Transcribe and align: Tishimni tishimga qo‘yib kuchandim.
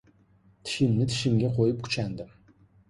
Tishimni 0.69 1.07
tishimga 1.11 1.53
qo‘yib 1.59 1.87
kuchandim. 1.87 2.37